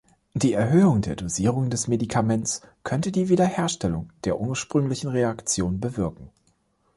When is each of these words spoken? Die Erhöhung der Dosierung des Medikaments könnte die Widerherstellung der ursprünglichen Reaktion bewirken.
Die 0.33 0.53
Erhöhung 0.53 1.01
der 1.03 1.15
Dosierung 1.15 1.69
des 1.69 1.87
Medikaments 1.87 2.63
könnte 2.83 3.11
die 3.11 3.29
Widerherstellung 3.29 4.11
der 4.23 4.39
ursprünglichen 4.41 5.09
Reaktion 5.11 5.79
bewirken. 5.79 6.31